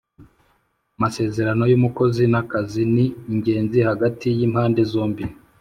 [0.97, 5.23] Amasezerano yumukozi na kazi ni ingenzi hagati yimpande zombi